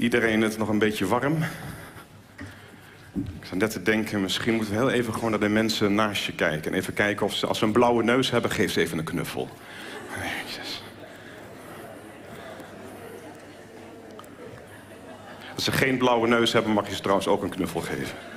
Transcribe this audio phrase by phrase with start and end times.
[0.00, 1.36] iedereen het nog een beetje warm?
[3.14, 6.24] Ik zat net te denken, misschien moeten we heel even gewoon naar de mensen naast
[6.24, 6.72] je kijken.
[6.72, 9.04] En even kijken of ze, als ze een blauwe neus hebben, geef ze even een
[9.04, 9.48] knuffel.
[15.54, 18.29] Als ze geen blauwe neus hebben, mag je ze trouwens ook een knuffel geven.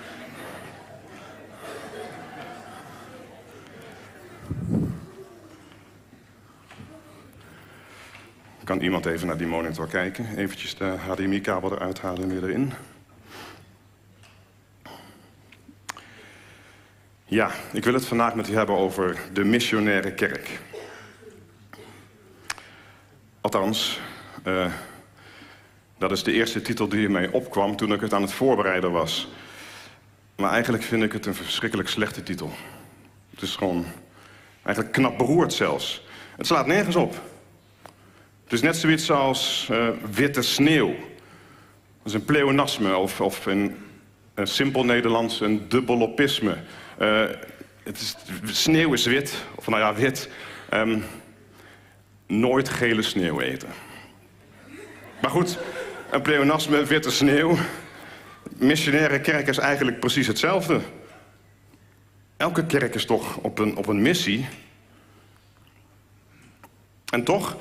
[8.94, 10.38] Iemand even naar die monitor kijken?
[10.38, 12.74] Eventjes de HDMI-kabel eruit halen en weer erin.
[17.26, 20.60] Ja, ik wil het vandaag met u hebben over de missionaire kerk.
[23.42, 24.00] Althans,
[24.48, 24.74] uh,
[25.98, 29.32] dat is de eerste titel die mij opkwam toen ik het aan het voorbereiden was.
[30.36, 32.52] Maar eigenlijk vind ik het een verschrikkelijk slechte titel.
[33.30, 33.86] Het is gewoon
[34.64, 36.06] eigenlijk knap beroerd zelfs.
[36.38, 37.32] Het slaat nergens op.
[38.54, 40.88] Het is net zoiets als uh, witte sneeuw.
[40.88, 43.78] Dat is een pleonasme of, of in
[44.36, 46.58] simpel Nederlands een dubbeloppisme.
[47.02, 47.26] Uh,
[47.84, 50.30] het is, sneeuw is wit, of nou ja, wit.
[50.74, 51.04] Um,
[52.28, 53.70] nooit gele sneeuw eten.
[55.22, 55.58] Maar goed,
[56.12, 57.58] een pleonasme, witte sneeuw.
[58.58, 60.80] Missionaire kerk is eigenlijk precies hetzelfde.
[62.38, 64.48] Elke kerk is toch op een, op een missie.
[67.10, 67.58] En toch,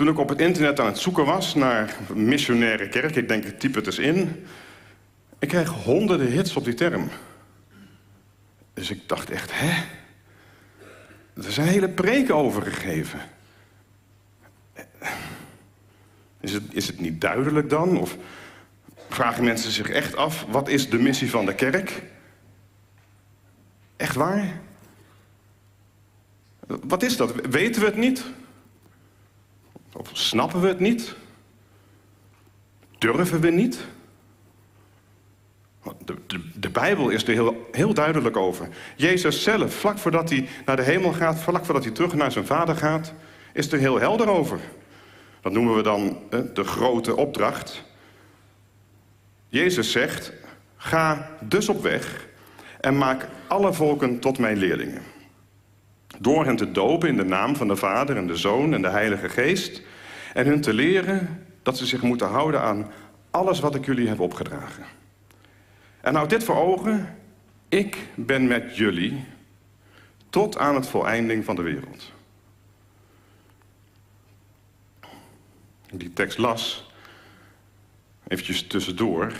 [0.00, 3.16] toen ik op het internet aan het zoeken was naar missionaire kerk...
[3.16, 4.46] ik denk, ik typ het eens in...
[5.38, 7.08] ik kreeg honderden hits op die term.
[8.74, 9.82] Dus ik dacht echt, hè?
[11.44, 13.20] Er zijn hele preken over gegeven.
[16.40, 17.98] Is het, is het niet duidelijk dan?
[17.98, 18.16] Of
[19.08, 22.02] vragen mensen zich echt af, wat is de missie van de kerk?
[23.96, 24.60] Echt waar?
[26.66, 27.34] Wat is dat?
[27.50, 28.24] Weten we het niet?
[29.92, 31.14] Of snappen we het niet?
[32.98, 33.84] Durven we niet?
[36.54, 38.68] De, Bijbel is er heel, heel duidelijk over.
[38.96, 42.46] Jezus zelf, vlak voordat hij naar de hemel gaat, vlak voordat hij terug naar zijn
[42.46, 43.12] vader gaat,
[43.52, 44.60] is er heel helder over.
[45.40, 46.18] Dat noemen we dan
[46.54, 47.84] de grote opdracht.
[49.48, 50.32] Jezus zegt,
[50.76, 52.28] ga dus op weg
[52.80, 55.02] en maak alle volken tot mijn leerlingen.
[56.18, 58.88] Door hen te dopen in de naam van de Vader en de Zoon en de
[58.88, 59.82] Heilige Geest.
[60.34, 62.90] En hun te leren dat ze zich moeten houden aan
[63.30, 64.84] alles wat ik jullie heb opgedragen.
[66.00, 67.18] En houd dit voor ogen.
[67.68, 69.24] Ik ben met jullie
[70.30, 72.12] tot aan het voleinding van de wereld.
[75.92, 76.90] Die tekst las,
[78.28, 79.32] eventjes tussendoor,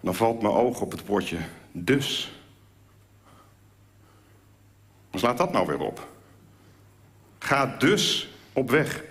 [0.00, 1.38] dan valt mijn oog op het woordje
[1.72, 2.32] dus.
[5.12, 6.08] Slaat dat nou weer op?
[7.38, 9.02] Ga dus op weg.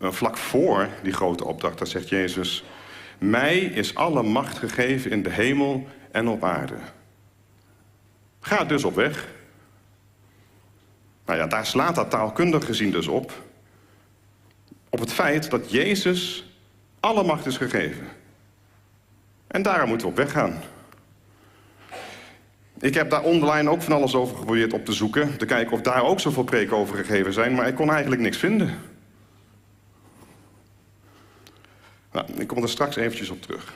[0.00, 2.64] Vlak voor die grote opdracht, daar zegt Jezus...
[3.18, 6.74] Mij is alle macht gegeven in de hemel en op aarde.
[8.40, 9.28] Ga dus op weg.
[11.24, 13.32] Nou ja, daar slaat dat taalkundig gezien dus op.
[14.88, 16.50] Op het feit dat Jezus
[17.00, 18.06] alle macht is gegeven.
[19.46, 20.60] En daarom moeten we op weg gaan.
[22.80, 25.36] Ik heb daar online ook van alles over geprobeerd op te zoeken.
[25.36, 27.54] Te kijken of daar ook zoveel preken over gegeven zijn.
[27.54, 28.78] Maar ik kon eigenlijk niks vinden.
[32.16, 33.74] Nou, ik kom er straks eventjes op terug.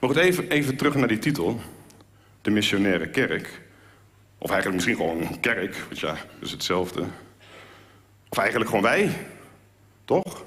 [0.00, 1.60] Maar even, even terug naar die titel.
[2.40, 3.60] De missionaire kerk.
[4.38, 7.04] Of eigenlijk misschien gewoon een kerk, want ja, dat is hetzelfde.
[8.28, 9.26] Of eigenlijk gewoon wij.
[10.04, 10.44] Toch?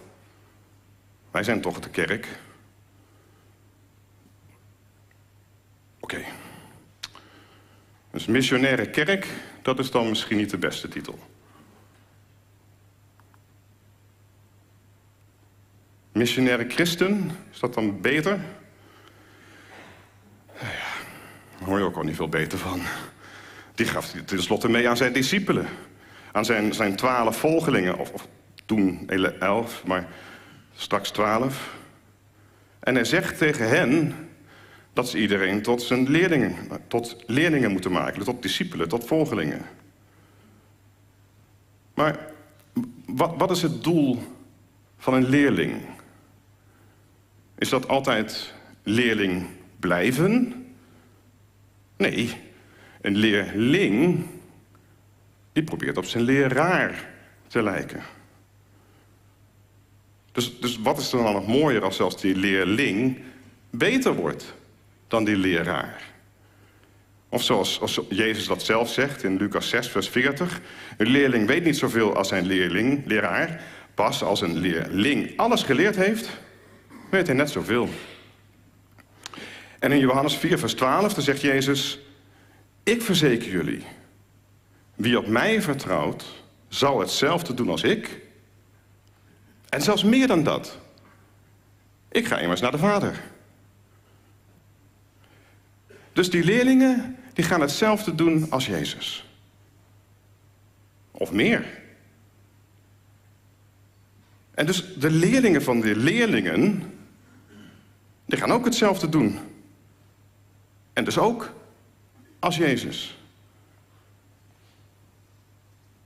[1.32, 2.28] Wij zijn toch de kerk.
[6.00, 6.24] Oké.
[8.12, 9.28] Dus missionaire kerk,
[9.62, 11.20] dat is dan misschien niet de beste titel.
[16.16, 18.38] Missionaire christen, is dat dan beter?
[20.62, 20.94] Nou ja,
[21.60, 22.82] daar hoor je ook al niet veel beter van.
[23.74, 25.68] Die gaf tenslotte mee aan zijn discipelen.
[26.32, 27.98] Aan zijn, zijn twaalf volgelingen.
[27.98, 28.28] Of, of
[28.66, 29.10] toen
[29.40, 30.08] elf, maar
[30.76, 31.76] straks twaalf.
[32.80, 34.16] En hij zegt tegen hen
[34.94, 36.56] dat ze iedereen tot zijn leerlingen,
[36.88, 38.24] tot leerlingen moeten maken.
[38.24, 39.62] Tot discipelen, tot volgelingen.
[41.94, 42.20] Maar
[43.06, 44.24] wat, wat is het doel
[44.98, 45.94] van een leerling?
[47.58, 48.54] Is dat altijd
[48.84, 49.48] leerling
[49.80, 50.66] blijven?
[51.98, 52.34] Nee,
[53.02, 54.26] een leerling
[55.54, 57.10] die probeert op zijn leraar
[57.48, 58.04] te lijken.
[60.32, 63.20] Dus, dus wat is er dan nog mooier als zelfs die leerling
[63.70, 64.54] beter wordt
[65.08, 66.14] dan die leraar?
[67.30, 70.62] Of zoals als Jezus dat zelf zegt in Lucas 6, vers 40.
[70.98, 73.62] Een leerling weet niet zoveel als zijn leerling, leraar.
[73.94, 76.30] Pas als een leerling alles geleerd heeft,
[77.10, 77.90] weet hij net zoveel.
[79.80, 82.00] En in Johannes 4, vers 12, dan zegt Jezus...
[82.84, 83.84] Ik verzeker jullie,
[84.96, 86.26] wie op mij vertrouwt,
[86.68, 88.22] zal hetzelfde doen als ik.
[89.70, 90.80] En zelfs meer dan dat.
[92.10, 93.22] Ik ga immers naar de Vader.
[96.14, 99.26] Dus die leerlingen die gaan hetzelfde doen als Jezus.
[101.12, 101.66] Of meer.
[104.54, 106.94] En dus de leerlingen van de leerlingen,
[108.26, 109.40] die gaan ook hetzelfde doen.
[110.94, 111.54] En dus ook
[112.40, 113.18] als Jezus.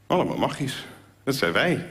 [0.07, 0.85] Allemaal magisch.
[1.23, 1.85] Dat zijn wij.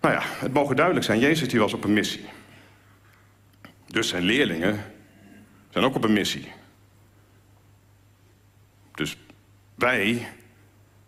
[0.00, 2.28] Nou ja, het mogen duidelijk zijn, Jezus die was op een missie.
[3.86, 4.92] Dus zijn leerlingen
[5.70, 6.52] zijn ook op een missie.
[8.94, 9.16] Dus
[9.74, 10.28] wij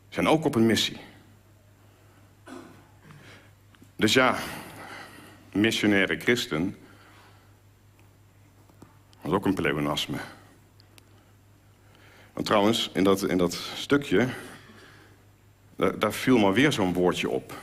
[0.09, 1.01] zijn ook op een missie.
[3.97, 4.37] Dus ja,
[5.53, 6.77] missionaire christen
[9.21, 10.19] was ook een pleonasme.
[12.33, 14.29] Want trouwens, in dat, in dat stukje,
[15.77, 17.55] daar, daar viel maar weer zo'n woordje op.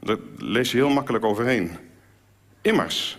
[0.00, 1.78] Daar lees je heel makkelijk overheen.
[2.60, 3.18] Immers.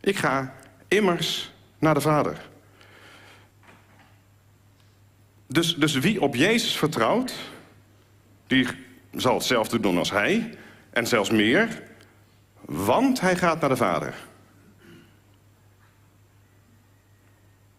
[0.00, 0.54] Ik ga
[0.88, 2.48] immers naar de Vader.
[5.46, 7.34] Dus, dus wie op Jezus vertrouwt,
[8.46, 8.66] die
[9.12, 10.58] zal hetzelfde doen als hij.
[10.90, 11.82] En zelfs meer,
[12.60, 14.14] want hij gaat naar de Vader.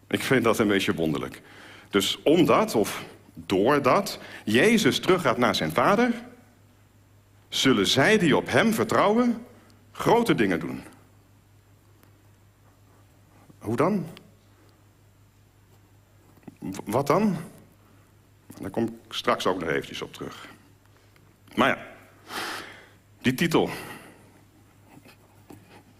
[0.06, 1.42] Ik vind dat een beetje wonderlijk.
[1.90, 3.04] Dus omdat, of
[3.34, 6.12] doordat, Jezus teruggaat naar zijn Vader...
[7.48, 9.46] zullen zij die op hem vertrouwen
[9.92, 10.82] grote dingen doen.
[13.58, 14.06] Hoe dan?
[16.84, 17.36] Wat dan?
[18.60, 20.48] Daar kom ik straks ook nog eventjes op terug.
[21.54, 21.91] Maar ja,
[23.22, 23.70] die titel.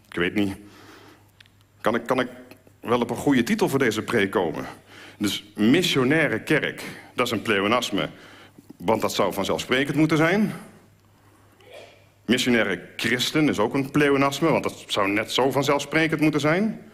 [0.09, 0.57] Ik weet niet.
[1.81, 2.29] Kan ik, kan ik
[2.81, 4.67] wel op een goede titel voor deze preek komen?
[5.19, 6.83] Dus missionaire kerk,
[7.15, 8.09] dat is een pleonasme.
[8.77, 10.53] Want dat zou vanzelfsprekend moeten zijn.
[12.27, 16.91] Missionaire christen is ook een pleonasme, want dat zou net zo vanzelfsprekend moeten zijn.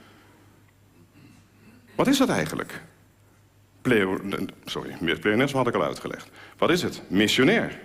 [1.94, 2.82] Wat is dat eigenlijk?
[3.82, 4.20] Pleo,
[4.64, 6.30] sorry, pleonasme had ik al uitgelegd.
[6.58, 7.02] Wat is het?
[7.08, 7.78] Missionair.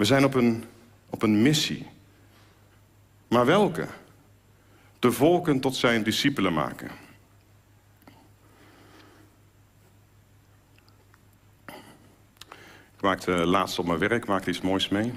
[0.00, 0.64] We zijn op een,
[1.10, 1.86] op een missie.
[3.28, 3.86] Maar welke?
[4.98, 6.90] De volken tot zijn discipelen maken.
[12.94, 15.12] Ik maakte laatst op mijn werk maakte iets moois mee.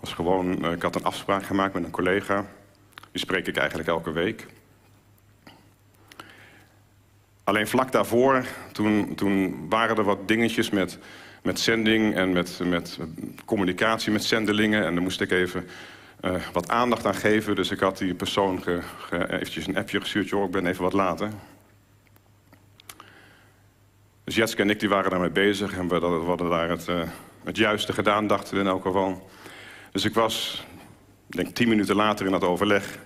[0.00, 2.46] Was gewoon, eh, ik had een afspraak gemaakt met een collega.
[2.94, 4.46] Die spreek ik eigenlijk elke week.
[7.44, 10.98] Alleen vlak daarvoor, toen, toen waren er wat dingetjes met
[11.46, 12.98] met zending en met, met
[13.44, 14.84] communicatie met zendelingen.
[14.84, 15.68] En daar moest ik even
[16.20, 17.54] uh, wat aandacht aan geven.
[17.54, 20.28] Dus ik had die persoon ge, eventjes een appje gestuurd.
[20.28, 21.30] Joh, ik ben even wat later.
[24.24, 25.76] Dus Jetske en ik die waren daarmee bezig.
[25.76, 27.02] En we, we hadden daar het, uh,
[27.44, 29.30] het juiste gedaan, dachten we in elk geval.
[29.92, 30.64] Dus ik was,
[31.26, 32.98] denk tien minuten later in dat overleg.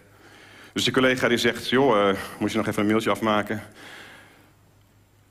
[0.73, 3.63] Dus die collega die zegt, joh, uh, moet je nog even een mailtje afmaken?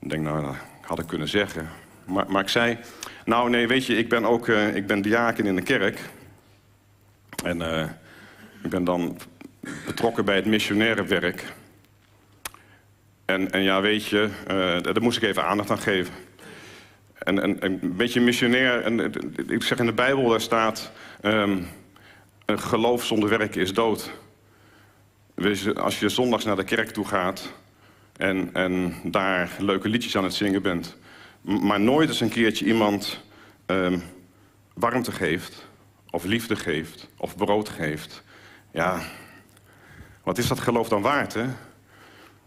[0.00, 1.68] Ik denk, nou, dat had ik kunnen zeggen.
[2.10, 2.78] Maar, maar ik zei,
[3.24, 6.00] nou nee, weet je, ik ben ook uh, ik ben diaken in de kerk.
[7.44, 7.84] En uh,
[8.62, 9.18] ik ben dan
[9.86, 11.52] betrokken bij het missionaire werk.
[13.24, 16.14] En, en ja, weet je, uh, daar moest ik even aandacht aan geven.
[17.18, 19.12] En, en, een beetje missionair, en,
[19.48, 20.92] ik zeg in de Bijbel, daar staat...
[21.22, 21.66] Um,
[22.44, 24.10] een geloof zonder werk is dood.
[25.74, 27.52] Als je zondags naar de kerk toe gaat...
[28.16, 30.96] en, en daar leuke liedjes aan het zingen bent
[31.40, 33.20] maar nooit eens een keertje iemand
[33.66, 33.96] uh,
[34.74, 35.68] warmte geeft,
[36.10, 38.22] of liefde geeft, of brood geeft.
[38.72, 39.00] Ja,
[40.22, 41.44] wat is dat geloof dan waard, hè?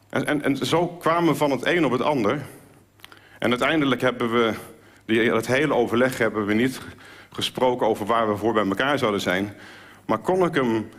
[0.09, 2.41] En, en, en zo kwamen we van het een op het ander.
[3.39, 4.53] En uiteindelijk hebben we,
[5.05, 6.81] die, het hele overleg hebben we niet
[7.29, 9.53] gesproken over waar we voor bij elkaar zouden zijn.
[10.05, 10.89] Maar kon ik hem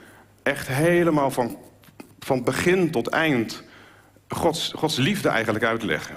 [0.42, 1.58] echt helemaal van,
[2.18, 3.64] van begin tot eind
[4.28, 6.16] Gods, Gods liefde eigenlijk uitleggen.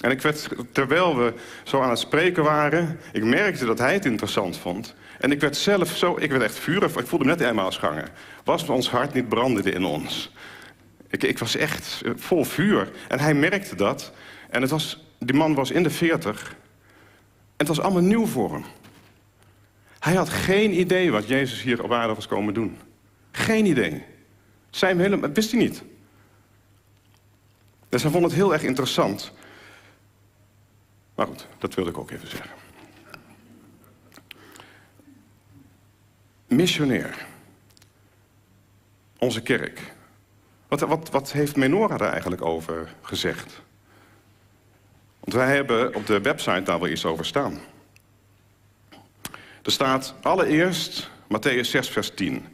[0.00, 1.32] En ik werd, terwijl we
[1.64, 4.94] zo aan het spreken waren, ik merkte dat hij het interessant vond.
[5.18, 8.08] En ik werd zelf zo, ik werd echt vurig, ik voelde me net eenmaal schangen.
[8.44, 10.32] Was ons hart niet brandende in ons?
[11.08, 12.90] Ik, ik was echt vol vuur.
[13.08, 14.12] En hij merkte dat.
[14.50, 16.48] En het was, die man was in de veertig.
[16.48, 18.64] En het was allemaal nieuw voor hem.
[19.98, 22.78] Hij had geen idee wat Jezus hier op aarde was komen doen.
[23.32, 24.02] Geen idee.
[24.70, 25.82] Zij hem helemaal, wist hij niet.
[27.88, 29.32] Dus hij vond het heel erg interessant.
[31.16, 32.50] Maar goed, dat wilde ik ook even zeggen.
[36.46, 37.26] Missionair.
[39.18, 39.94] Onze kerk.
[40.68, 43.62] Wat, wat, wat heeft Menora daar eigenlijk over gezegd?
[45.20, 47.58] Want wij hebben op de website daar wel iets over staan.
[49.62, 52.46] Er staat allereerst Matthäus 6, vers 10.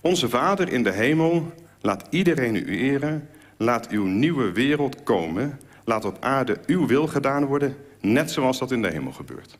[0.00, 3.28] Onze Vader in de hemel, laat iedereen u eren.
[3.56, 5.60] Laat uw nieuwe wereld komen.
[5.84, 9.58] Laat op aarde uw wil gedaan worden, net zoals dat in de hemel gebeurt.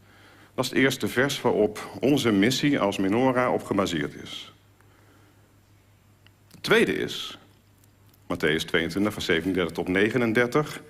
[0.54, 4.52] Dat is het eerste vers waarop onze missie als menorah op gebaseerd is.
[6.50, 7.38] Het tweede is,
[8.23, 10.82] Matthäus 22, vers 37 tot 39.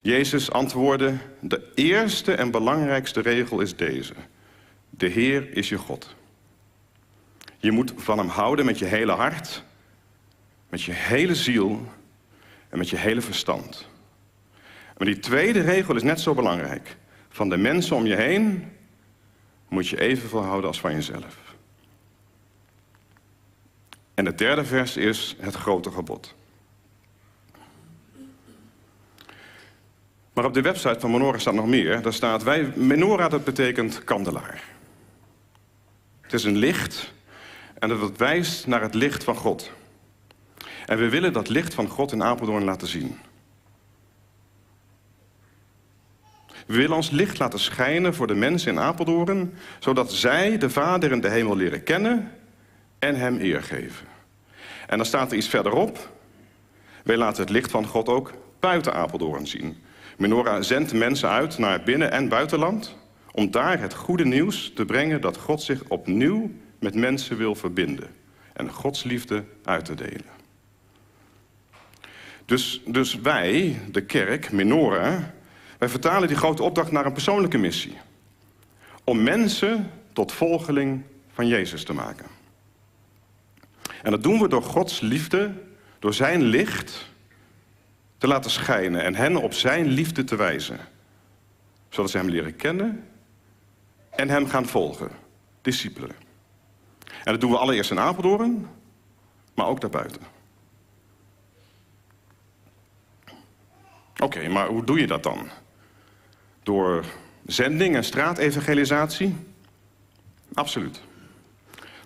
[0.00, 4.14] Jezus antwoordde, de eerste en belangrijkste regel is deze.
[4.90, 6.14] De Heer is je God.
[7.58, 9.62] Je moet van hem houden met je hele hart,
[10.68, 11.88] met je hele ziel
[12.68, 13.88] en met je hele verstand.
[15.02, 16.96] Maar die tweede regel is net zo belangrijk.
[17.28, 18.72] Van de mensen om je heen
[19.68, 21.36] moet je evenveel houden als van jezelf.
[24.14, 26.34] En het derde vers is het grote gebod.
[30.32, 32.02] Maar op de website van Menorah staat nog meer.
[32.02, 34.64] Daar staat, wij, menorah dat betekent kandelaar.
[36.20, 37.12] Het is een licht
[37.78, 39.70] en dat wijst naar het licht van God.
[40.86, 43.18] En we willen dat licht van God in Apeldoorn laten zien.
[46.66, 51.12] We willen ons licht laten schijnen voor de mensen in Apeldoorn, zodat zij de Vader
[51.12, 52.30] in de hemel leren kennen
[52.98, 54.06] en Hem eer geven.
[54.86, 56.10] En dan staat er iets verderop.
[57.04, 59.76] Wij laten het licht van God ook buiten Apeldoorn zien.
[60.16, 62.96] Menorah zendt mensen uit naar binnen- en buitenland
[63.32, 68.10] om daar het goede nieuws te brengen dat God zich opnieuw met mensen wil verbinden
[68.52, 70.40] en Gods liefde uit te delen.
[72.44, 75.22] Dus, dus wij, de kerk, Menorah,
[75.82, 77.96] wij vertalen die grote opdracht naar een persoonlijke missie.
[79.04, 82.26] Om mensen tot volgeling van Jezus te maken.
[84.02, 85.52] En dat doen we door Gods liefde,
[85.98, 87.10] door zijn licht
[88.18, 90.78] te laten schijnen en hen op zijn liefde te wijzen.
[91.88, 93.08] Zodat ze hem leren kennen
[94.10, 95.10] en hem gaan volgen.
[95.62, 96.14] Discipelen.
[97.24, 98.68] En dat doen we allereerst in Apeldoorn,
[99.54, 100.22] maar ook daarbuiten.
[104.18, 105.50] Oké, maar hoe doe je dat dan?
[106.62, 107.04] Door
[107.46, 109.36] zending en straatevangelisatie?
[110.54, 111.00] Absoluut.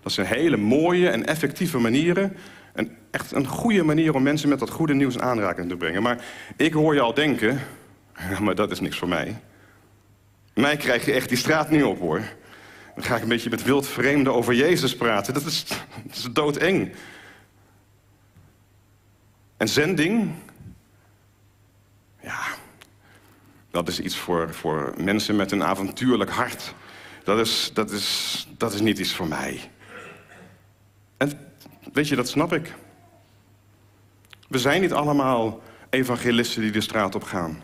[0.03, 2.37] Dat zijn hele mooie en effectieve manieren.
[2.73, 6.03] En echt een goede manier om mensen met dat goede nieuws in aanraking te brengen.
[6.03, 6.25] Maar
[6.57, 7.61] ik hoor je al denken,
[8.43, 9.41] maar dat is niks voor mij.
[10.55, 12.23] Mij krijg je echt die straat niet op, hoor.
[12.95, 15.35] Dan ga ik een beetje met wildvreemden over Jezus praten.
[15.35, 15.65] Dat is,
[16.07, 16.93] dat is doodeng.
[19.57, 20.31] En zending,
[22.21, 22.41] ja,
[23.77, 26.75] dat is iets voor, voor mensen met een avontuurlijk hart.
[27.25, 29.71] Dat is, dat, is, dat is niet iets voor mij.
[31.17, 31.31] En
[31.93, 32.75] weet je, dat snap ik.
[34.49, 37.63] We zijn niet allemaal evangelisten die de straat op gaan.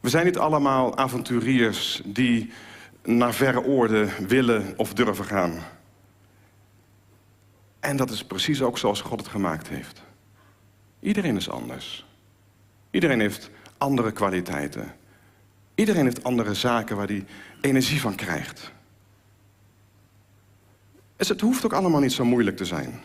[0.00, 2.52] We zijn niet allemaal avonturiers die
[3.02, 5.62] naar verre oorden willen of durven gaan.
[7.80, 10.02] En dat is precies ook zoals God het gemaakt heeft.
[11.00, 12.06] Iedereen is anders.
[12.90, 13.50] Iedereen heeft
[13.80, 14.94] andere kwaliteiten.
[15.74, 17.24] Iedereen heeft andere zaken waar hij
[17.60, 18.72] energie van krijgt.
[21.16, 23.00] Dus het hoeft ook allemaal niet zo moeilijk te zijn.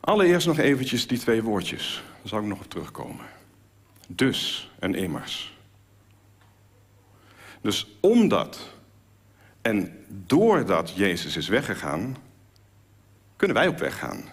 [0.00, 2.02] Allereerst nog eventjes die twee woordjes.
[2.18, 3.26] Daar zou ik nog op terugkomen.
[4.06, 5.58] Dus en immers.
[7.60, 8.74] Dus omdat
[9.62, 12.16] en doordat Jezus is weggegaan,
[13.36, 14.24] kunnen wij op weg gaan.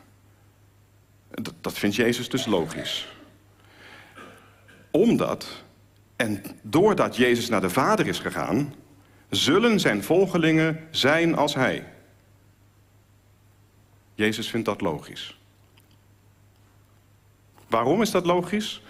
[1.32, 3.08] Dat, dat vindt Jezus dus logisch.
[4.92, 5.64] Omdat
[6.16, 8.74] en doordat Jezus naar de Vader is gegaan,
[9.30, 11.84] zullen zijn volgelingen zijn als hij.
[14.14, 15.40] Jezus vindt dat logisch.
[17.68, 18.82] Waarom is dat logisch?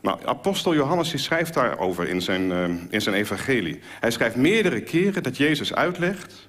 [0.00, 3.80] Nou, apostel Johannes schrijft daarover in zijn, uh, in zijn evangelie.
[4.00, 6.48] Hij schrijft meerdere keren dat Jezus uitlegt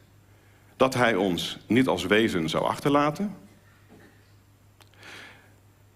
[0.78, 3.36] dat hij ons niet als wezen zou achterlaten.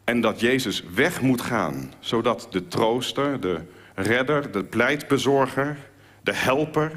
[0.05, 3.61] En dat Jezus weg moet gaan, zodat de trooster, de
[3.95, 5.77] redder, de pleitbezorger,
[6.23, 6.91] de helper,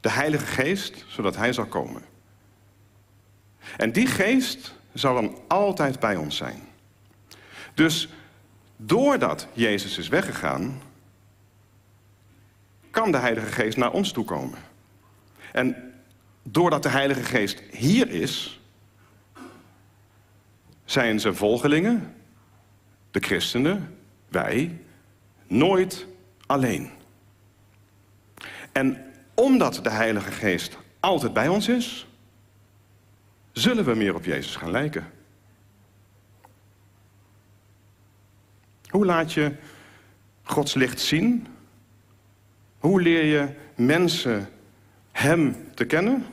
[0.00, 2.02] de Heilige Geest, zodat Hij zal komen.
[3.76, 6.60] En die geest zal dan altijd bij ons zijn.
[7.74, 8.08] Dus
[8.76, 10.82] doordat Jezus is weggegaan,
[12.90, 14.58] kan de Heilige Geest naar ons toe komen.
[15.52, 15.92] En
[16.42, 18.60] doordat de Heilige Geest hier is,
[20.84, 22.14] zijn zijn volgelingen,
[23.10, 23.98] de christenen,
[24.28, 24.78] wij
[25.46, 26.06] nooit
[26.46, 26.90] alleen.
[28.72, 32.06] En omdat de Heilige Geest altijd bij ons is,
[33.52, 35.12] zullen we meer op Jezus gaan lijken.
[38.88, 39.52] Hoe laat je
[40.42, 41.46] Gods licht zien?
[42.78, 44.48] Hoe leer je mensen
[45.12, 46.26] Hem te kennen?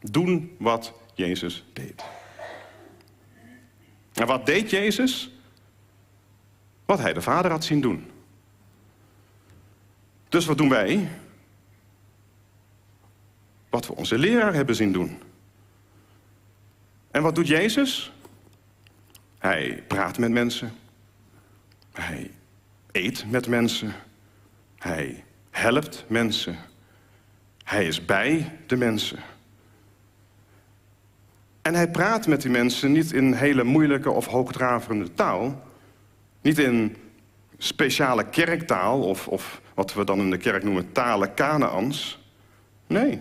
[0.00, 2.04] Doen wat Jezus deed.
[4.12, 5.30] En wat deed Jezus?
[6.84, 8.10] Wat hij de Vader had zien doen.
[10.28, 11.08] Dus wat doen wij?
[13.68, 15.18] Wat we onze leraar hebben zien doen.
[17.10, 18.12] En wat doet Jezus?
[19.38, 20.72] Hij praat met mensen.
[21.92, 22.30] Hij
[22.92, 23.94] eet met mensen.
[24.78, 26.58] Hij helpt mensen.
[27.64, 29.18] Hij is bij de mensen.
[31.62, 35.62] En hij praat met die mensen niet in hele moeilijke of hoogdraverende taal.
[36.40, 36.96] Niet in
[37.58, 42.18] speciale kerktaal of, of wat we dan in de kerk noemen talen Kanaans.
[42.86, 43.20] Nee,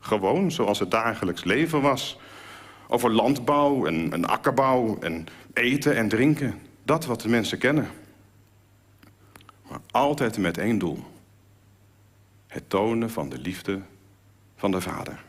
[0.00, 2.18] gewoon zoals het dagelijks leven was.
[2.88, 6.60] Over landbouw en, en akkerbouw en eten en drinken.
[6.82, 7.88] Dat wat de mensen kennen.
[9.68, 11.04] Maar altijd met één doel.
[12.46, 13.80] Het tonen van de liefde
[14.56, 15.24] van de Vader.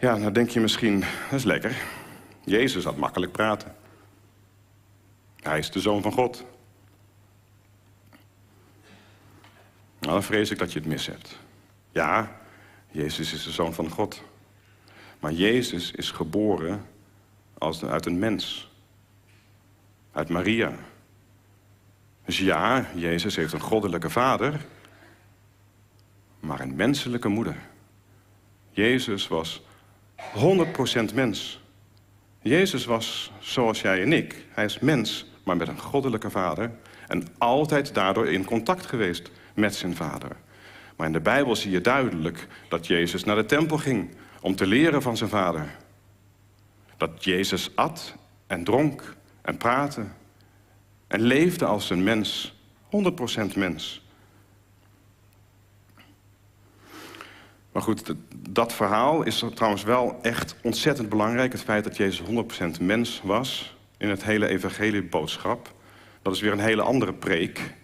[0.00, 1.76] Ja, nou denk je misschien, dat is lekker.
[2.44, 3.76] Jezus had makkelijk praten.
[5.36, 6.44] Hij is de zoon van God.
[9.98, 11.38] Nou, dan vrees ik dat je het mis hebt.
[11.90, 12.40] Ja,
[12.90, 14.22] Jezus is de zoon van God.
[15.20, 16.86] Maar Jezus is geboren
[17.58, 18.70] als uit een mens.
[20.12, 20.74] Uit Maria.
[22.24, 24.66] Dus ja, Jezus heeft een goddelijke vader,
[26.40, 27.56] maar een menselijke moeder.
[28.70, 29.66] Jezus was
[31.10, 31.60] 100% mens.
[32.42, 34.46] Jezus was zoals jij en ik.
[34.50, 36.70] Hij is mens, maar met een goddelijke vader.
[37.06, 40.36] En altijd daardoor in contact geweest met zijn vader.
[40.96, 44.66] Maar in de Bijbel zie je duidelijk dat Jezus naar de tempel ging om te
[44.66, 45.76] leren van zijn vader.
[46.96, 48.14] Dat Jezus at
[48.46, 50.06] en dronk en praatte
[51.06, 54.07] en leefde als een mens, 100% mens.
[57.78, 58.14] Maar goed,
[58.50, 61.52] dat verhaal is trouwens wel echt ontzettend belangrijk.
[61.52, 62.26] Het feit dat Jezus
[62.78, 65.72] 100% mens was in het hele evangelieboodschap.
[66.22, 67.74] Dat is weer een hele andere preek.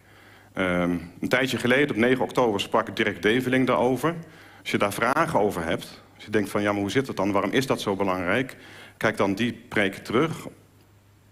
[0.57, 4.15] Um, een tijdje geleden, op 9 oktober, sprak Dirk Develing daarover.
[4.61, 7.17] Als je daar vragen over hebt, als je denkt van ja, maar hoe zit het
[7.17, 7.33] dan?
[7.33, 8.57] Waarom is dat zo belangrijk?
[8.97, 10.47] Kijk dan die preek terug.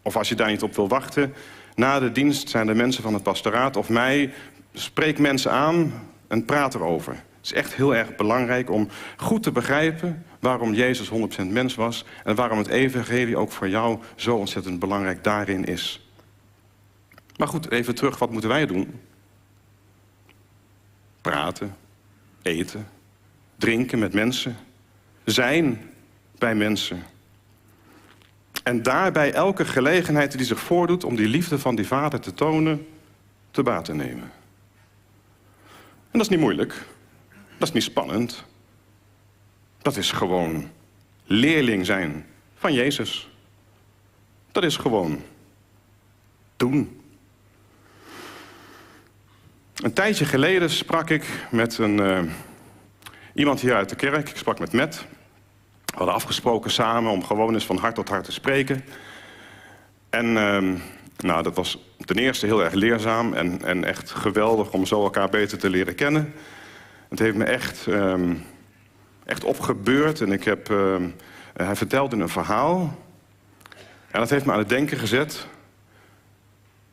[0.03, 1.35] Of als je daar niet op wil wachten,
[1.75, 4.33] na de dienst zijn de mensen van het pastoraat of mij,
[4.72, 5.92] spreek mensen aan
[6.29, 7.22] en praat erover.
[7.42, 12.05] Het is echt heel erg belangrijk om goed te begrijpen waarom Jezus 100% mens was
[12.24, 16.09] en waarom het evangelie ook voor jou zo ontzettend belangrijk daarin is.
[17.37, 19.00] Maar goed, even terug, wat moeten wij doen?
[21.20, 21.76] Praten,
[22.42, 22.88] eten,
[23.57, 24.57] drinken met mensen,
[25.24, 25.90] zijn
[26.38, 27.02] bij mensen.
[28.62, 32.87] En daarbij elke gelegenheid die zich voordoet om die liefde van die vader te tonen,
[33.50, 34.31] te baat te nemen.
[36.11, 36.90] En dat is niet moeilijk.
[37.62, 38.44] Dat is niet spannend.
[39.83, 40.70] Dat is gewoon
[41.25, 43.29] leerling zijn van Jezus.
[44.53, 45.22] Dat is gewoon
[46.57, 47.01] doen.
[49.75, 52.22] Een tijdje geleden sprak ik met een, uh,
[53.35, 54.29] iemand hier uit de kerk.
[54.29, 55.07] Ik sprak met Matt.
[55.85, 58.85] We hadden afgesproken samen om gewoon eens van hart tot hart te spreken.
[60.11, 60.81] En uh,
[61.16, 65.29] nou, dat was ten eerste heel erg leerzaam en, en echt geweldig om zo elkaar
[65.29, 66.35] beter te leren kennen.
[67.12, 68.44] Het heeft me echt, um,
[69.25, 70.20] echt opgebeurd.
[70.20, 70.96] En ik heb, uh,
[71.53, 72.98] hij vertelde een verhaal.
[74.11, 75.46] En dat heeft me aan het denken gezet.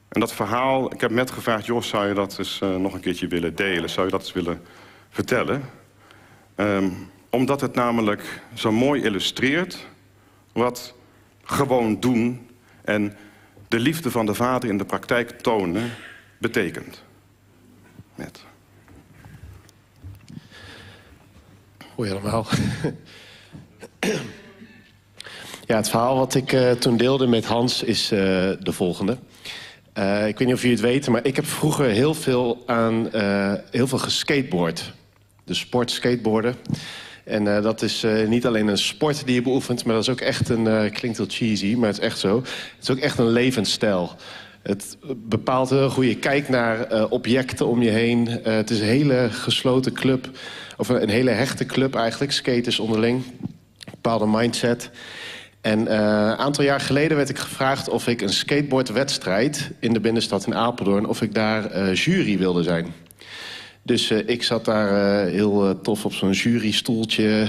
[0.09, 1.65] En dat verhaal, ik heb net gevraagd...
[1.65, 3.89] Jos, zou je dat eens uh, nog een keertje willen delen?
[3.89, 4.61] Zou je dat eens willen
[5.09, 5.69] vertellen?
[6.55, 9.87] Um, omdat het namelijk zo mooi illustreert...
[10.53, 10.95] wat
[11.43, 12.49] gewoon doen
[12.81, 13.17] en
[13.67, 15.91] de liefde van de vader in de praktijk tonen
[16.37, 17.03] betekent.
[18.15, 18.47] Net.
[21.99, 22.47] Hoi allemaal.
[25.65, 28.19] ja, het verhaal wat ik uh, toen deelde met Hans is uh,
[28.59, 29.17] de volgende.
[29.97, 33.09] Uh, ik weet niet of jullie het weten, maar ik heb vroeger heel veel aan
[33.71, 34.93] heel veel geskateboard.
[35.43, 36.55] De sport skateboarden.
[37.23, 40.49] En dat is niet alleen een sport die je beoefent, maar dat is ook echt
[40.49, 40.91] een.
[40.91, 42.35] klinkt heel cheesy, maar het is echt zo.
[42.35, 44.15] Het is ook echt een levensstijl.
[44.61, 48.27] Het bepaalt heel hoe je kijkt naar objecten om je heen.
[48.43, 50.29] het is een hele gesloten club
[50.79, 53.23] of een hele hechte club eigenlijk, skaters onderling.
[53.91, 54.89] bepaalde mindset.
[55.61, 59.99] En eh, een aantal jaar geleden werd ik gevraagd of ik een skateboardwedstrijd in de
[59.99, 62.93] binnenstad in Apeldoorn, of ik daar eh, jury wilde zijn.
[63.83, 67.47] Dus uh, ik zat daar heel tof op zo'n jurystoeltje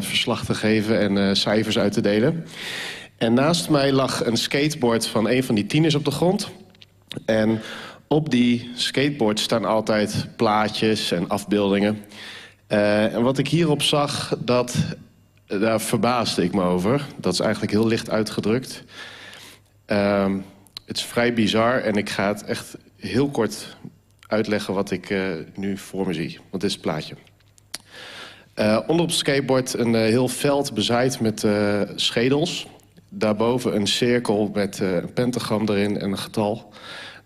[0.00, 2.44] verslag te geven en cijfers uit te delen.
[3.18, 6.48] En naast mij lag een skateboard van een van die tieners op de grond.
[7.24, 7.60] En
[8.08, 12.04] op die skateboard staan altijd plaatjes en afbeeldingen.
[12.68, 14.74] Uh, en wat ik hierop zag, dat,
[15.46, 17.06] daar verbaasde ik me over.
[17.16, 18.84] Dat is eigenlijk heel licht uitgedrukt.
[19.86, 20.34] Uh,
[20.84, 23.76] het is vrij bizar en ik ga het echt heel kort
[24.26, 26.38] uitleggen wat ik uh, nu voor me zie.
[26.50, 27.14] Want dit is het plaatje.
[28.56, 31.46] Uh, onder op het skateboard een heel veld bezaaid met
[31.94, 32.66] schedels.
[33.08, 36.72] Daarboven een cirkel met een pentagram erin en een getal.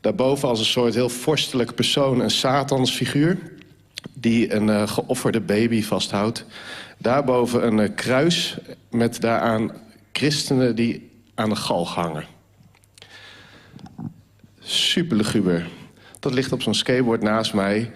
[0.00, 3.38] Daarboven als een soort heel vorstelijk persoon een satansfiguur...
[4.12, 6.44] die een uh, geofferde baby vasthoudt.
[6.98, 8.58] Daarboven een uh, kruis
[8.90, 9.72] met daaraan
[10.12, 12.24] christenen die aan de galg hangen.
[14.60, 15.68] Super luguber.
[16.18, 17.92] Dat ligt op zo'n skateboard naast mij.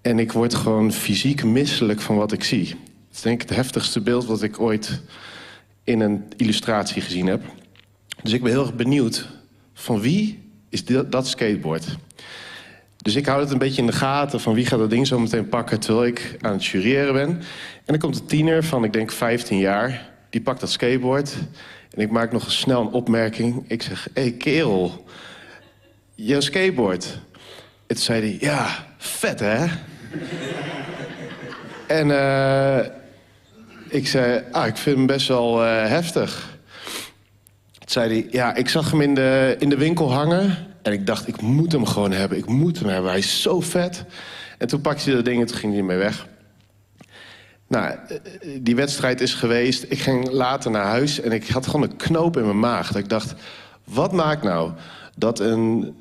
[0.00, 2.66] En ik word gewoon fysiek misselijk van wat ik zie.
[2.68, 5.00] Het is denk ik het heftigste beeld wat ik ooit
[5.84, 7.42] in een illustratie gezien heb.
[8.22, 9.28] Dus ik ben heel erg benieuwd
[9.74, 11.84] van wie is dat skateboard.
[13.04, 15.18] Dus ik hou het een beetje in de gaten van wie gaat dat ding zo
[15.18, 17.28] meteen pakken terwijl ik aan het jureren ben.
[17.28, 17.42] En
[17.84, 21.34] dan komt een tiener van, ik denk 15 jaar, die pakt dat skateboard.
[21.90, 23.64] En ik maak nog snel een opmerking.
[23.68, 25.04] Ik zeg, hé hey, kerel,
[26.14, 27.18] jouw skateboard.
[27.86, 29.66] En zei hij, ja, vet hè?
[32.00, 32.86] en uh,
[33.88, 36.52] ik zei, ah, ik vind hem best wel uh, heftig
[37.90, 40.56] zei hij, ja, ik zag hem in de, in de winkel hangen.
[40.84, 42.38] En ik dacht, ik moet hem gewoon hebben.
[42.38, 43.10] Ik moet hem hebben.
[43.10, 44.04] Hij is zo vet.
[44.58, 46.28] En toen pakte hij dat ding en toen ging hij ermee weg.
[47.68, 47.98] Nou,
[48.60, 49.84] die wedstrijd is geweest.
[49.88, 52.86] Ik ging later naar huis en ik had gewoon een knoop in mijn maag.
[52.86, 53.34] Dat ik dacht,
[53.84, 54.72] wat maakt nou
[55.16, 55.94] dat een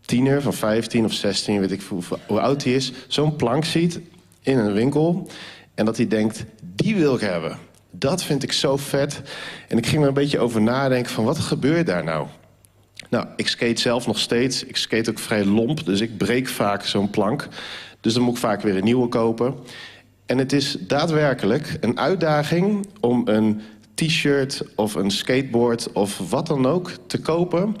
[0.00, 2.92] tiener van 15 of 16, weet ik hoe, hoe oud hij is...
[3.08, 4.00] zo'n plank ziet
[4.40, 5.28] in een winkel
[5.74, 6.44] en dat hij denkt,
[6.74, 7.58] die wil ik hebben
[7.98, 9.22] dat vind ik zo vet.
[9.68, 12.26] En ik ging er een beetje over nadenken van wat gebeurt daar nou?
[13.14, 14.64] Nou, ik skate zelf nog steeds.
[14.64, 17.48] Ik skate ook vrij lomp, dus ik breek vaak zo'n plank.
[18.00, 19.54] Dus dan moet ik vaak weer een nieuwe kopen.
[20.26, 23.60] En het is daadwerkelijk een uitdaging om een
[23.94, 27.76] t-shirt of een skateboard of wat dan ook te kopen...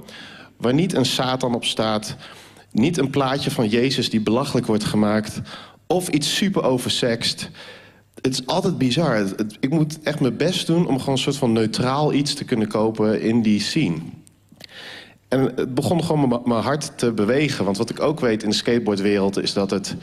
[0.56, 2.16] waar niet een Satan op staat,
[2.70, 5.40] niet een plaatje van Jezus die belachelijk wordt gemaakt...
[5.86, 7.50] of iets super oversext
[8.20, 9.24] het is altijd bizar.
[9.60, 12.68] ik moet echt mijn best doen om gewoon een soort van neutraal iets te kunnen
[12.68, 13.96] kopen in die scene.
[15.34, 17.64] En het begon gewoon mijn hart te bewegen.
[17.64, 19.96] Want wat ik ook weet in de skateboardwereld is dat het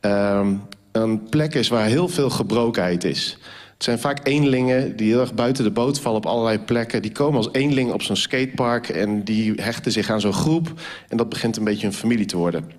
[0.00, 0.46] uh,
[0.92, 3.38] een plek is waar heel veel gebrokenheid is.
[3.74, 7.02] Het zijn vaak eenlingen die heel erg buiten de boot vallen op allerlei plekken.
[7.02, 10.72] Die komen als eenling op zo'n skatepark en die hechten zich aan zo'n groep.
[11.08, 12.70] En dat begint een beetje een familie te worden.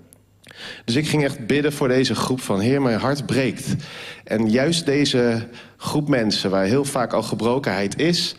[0.84, 2.60] Dus ik ging echt bidden voor deze groep van...
[2.60, 3.76] Heer, mijn hart breekt.
[4.24, 8.36] En juist deze groep mensen, waar heel vaak al gebrokenheid is...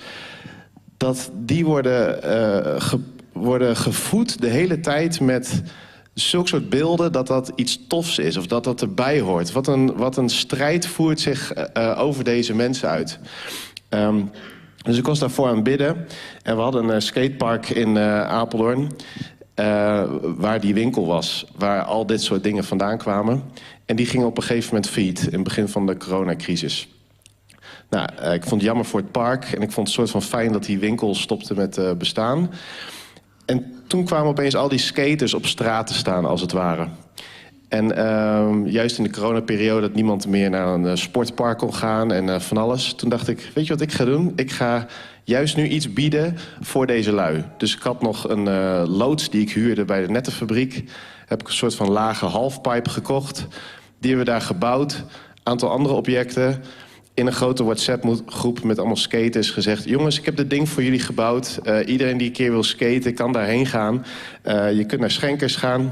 [0.97, 2.75] dat die worden, uh,
[3.39, 5.61] worden gevoed de hele tijd met
[6.13, 7.11] zulke soort beelden...
[7.11, 9.51] dat dat iets tofs is of dat dat erbij hoort.
[9.51, 13.19] Wat een, wat een strijd voert zich uh, over deze mensen uit.
[13.89, 14.31] Um,
[14.81, 16.07] dus ik was daarvoor aan bidden.
[16.43, 18.91] En we hadden een skatepark in uh, Apeldoorn.
[20.21, 23.43] Waar die winkel was, waar al dit soort dingen vandaan kwamen.
[23.85, 26.87] En die ging op een gegeven moment failliet, in het begin van de coronacrisis.
[27.89, 30.51] Nou, ik vond het jammer voor het park en ik vond het soort van fijn
[30.51, 32.49] dat die winkel stopte met bestaan.
[33.49, 36.87] En toen kwamen opeens al die skaters op straat te staan, als het ware.
[37.67, 42.41] En uh, juist in de coronaperiode dat niemand meer naar een sportpark kon gaan en
[42.41, 42.93] van alles.
[42.93, 44.33] Toen dacht ik, weet je wat ik ga doen?
[44.35, 44.87] Ik ga
[45.23, 47.43] juist nu iets bieden voor deze lui.
[47.57, 50.83] Dus ik had nog een uh, loods die ik huurde bij de nettenfabriek.
[51.25, 53.47] Heb ik een soort van lage halfpipe gekocht.
[53.99, 55.03] Die hebben we daar gebouwd.
[55.43, 56.63] Aantal andere objecten.
[57.13, 59.83] In een grote WhatsApp-groep met allemaal skaters gezegd...
[59.83, 61.59] jongens, ik heb dit ding voor jullie gebouwd.
[61.63, 64.05] Uh, iedereen die een keer wil skaten kan daarheen gaan.
[64.45, 65.83] Uh, je kunt naar Schenkers gaan.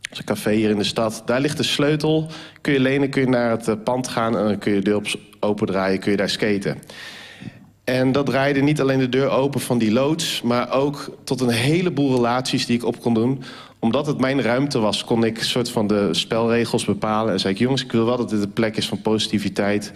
[0.00, 1.22] Dat is een café hier in de stad.
[1.26, 2.26] Daar ligt de sleutel.
[2.60, 4.36] Kun je lenen, kun je naar het pand gaan...
[4.38, 6.78] en dan kun je de deur opendraaien, kun je daar skaten.
[7.84, 10.42] En dat draaide niet alleen de deur open van die loods...
[10.42, 13.42] maar ook tot een heleboel relaties die ik op kon doen.
[13.78, 17.32] Omdat het mijn ruimte was, kon ik soort van de spelregels bepalen.
[17.32, 19.92] En zei ik, jongens, ik wil wel dat dit een plek is van positiviteit.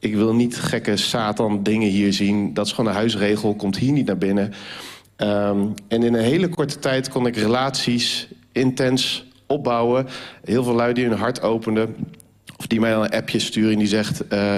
[0.00, 2.54] Ik wil niet gekke satan dingen hier zien.
[2.54, 4.52] Dat is gewoon een huisregel, komt hier niet naar binnen.
[5.16, 10.06] Um, en in een hele korte tijd kon ik relaties intens opbouwen.
[10.44, 11.96] Heel veel lui die hun hart openden.
[12.56, 14.22] Of die mij een appje sturen en die zegt...
[14.32, 14.56] Uh,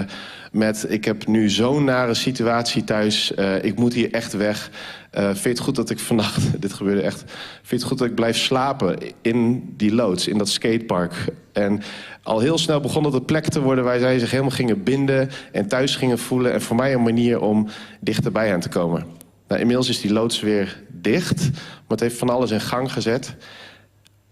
[0.51, 4.71] met ik heb nu zo'n nare situatie thuis, uh, ik moet hier echt weg.
[5.15, 7.99] Uh, vind je het goed dat ik vannacht, dit gebeurde echt, vind je het goed
[7.99, 11.15] dat ik blijf slapen in die loods, in dat skatepark?
[11.53, 11.83] En
[12.23, 15.31] al heel snel begon het een plek te worden waar zij zich helemaal gingen binden
[15.53, 16.53] en thuis gingen voelen.
[16.53, 17.69] En voor mij een manier om
[18.01, 19.07] dichterbij aan te komen.
[19.49, 23.37] Nou, inmiddels is die loods weer dicht, maar het heeft van alles in gang gezet.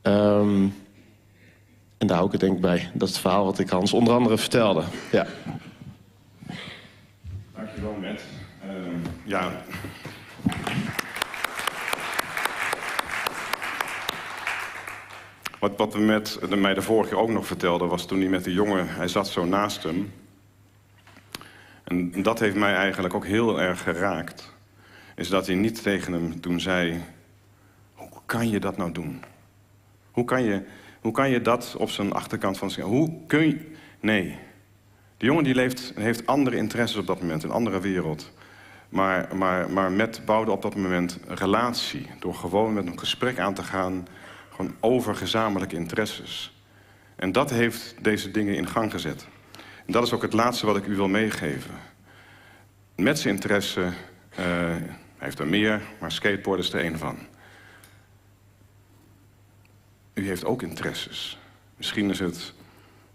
[0.02, 0.74] Um,
[1.98, 2.90] en daar hou ik het denk ik bij.
[2.94, 4.82] Dat is het verhaal wat ik Hans onder andere vertelde.
[5.12, 5.26] Ja.
[7.56, 8.22] Dankjewel, Matt.
[8.64, 8.70] Uh,
[9.24, 9.50] ja.
[15.58, 18.52] Wat, wat met mij de vorige keer ook nog vertelde, was toen hij met de
[18.52, 20.12] jongen, hij zat zo naast hem.
[21.84, 24.54] En dat heeft mij eigenlijk ook heel erg geraakt.
[25.16, 27.02] Is dat hij niet tegen hem toen zei:
[27.94, 29.22] Hoe kan je dat nou doen?
[30.10, 30.62] Hoe kan je
[31.00, 32.84] hoe kan je dat op zijn achterkant van zich...
[32.84, 33.72] Hoe kun je...
[34.00, 34.38] Nee.
[35.16, 38.32] De jongen die leeft, heeft andere interesses op dat moment, een andere wereld.
[38.88, 42.06] Maar, maar, maar met bouwde op dat moment een relatie.
[42.18, 44.06] Door gewoon met een gesprek aan te gaan...
[44.50, 46.62] gewoon over gezamenlijke interesses.
[47.16, 49.26] En dat heeft deze dingen in gang gezet.
[49.86, 51.74] En dat is ook het laatste wat ik u wil meegeven.
[52.96, 53.92] Met zijn interesse,
[54.30, 57.18] hij heeft er meer, maar skateboard is er één van.
[60.14, 61.38] U heeft ook interesses.
[61.76, 62.54] Misschien is het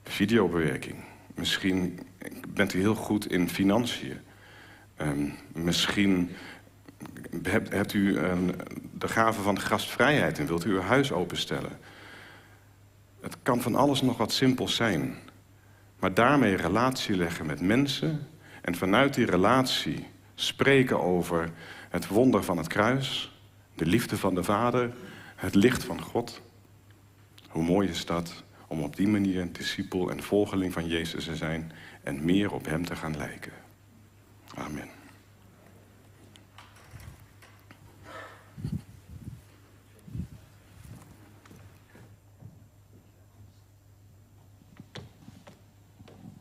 [0.03, 0.95] videobewerking.
[1.35, 1.99] Misschien
[2.47, 4.19] bent u heel goed in financiën.
[5.01, 6.29] Um, misschien
[7.41, 8.55] hebt, hebt u een,
[8.91, 11.77] de gave van gastvrijheid en wilt u uw huis openstellen.
[13.21, 15.15] Het kan van alles nog wat simpels zijn.
[15.99, 18.27] Maar daarmee relatie leggen met mensen
[18.61, 21.49] en vanuit die relatie spreken over
[21.89, 23.37] het wonder van het kruis,
[23.75, 24.93] de liefde van de Vader,
[25.35, 26.41] het licht van God.
[27.47, 31.35] Hoe mooi is dat om op die manier een discipel en volgeling van Jezus te
[31.35, 31.71] zijn
[32.03, 33.62] en meer op Hem te gaan lijken.
[34.57, 35.02] Amen.